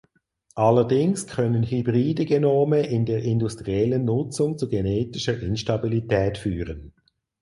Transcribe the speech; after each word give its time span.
Allerdings 0.55 1.27
können 1.27 1.61
hybride 1.61 2.25
Genome 2.25 2.79
in 2.87 3.05
der 3.05 3.21
industriellen 3.21 4.03
Nutzung 4.03 4.57
zu 4.57 4.67
genetischer 4.67 5.39
Instabilität 5.39 6.39
führen. 6.39 6.95